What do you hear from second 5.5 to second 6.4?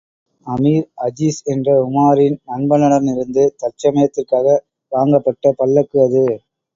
பல்லக்கு அது.